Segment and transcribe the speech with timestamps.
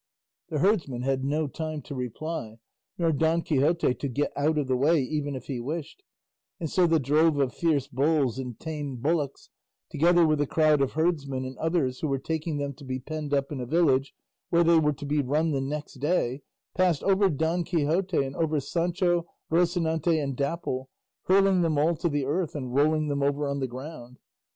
[0.49, 2.57] The herdsman had no time to reply,
[2.97, 6.01] nor Don Quixote to get out of the way even if he wished;
[6.59, 9.51] and so the drove of fierce bulls and tame bullocks,
[9.91, 13.31] together with the crowd of herdsmen and others who were taking them to be penned
[13.31, 14.15] up in a village
[14.49, 16.41] where they were to be run the next day,
[16.75, 20.89] passed over Don Quixote and over Sancho, Rocinante and Dapple,
[21.25, 24.17] hurling them all to the earth and rolling them over on the ground.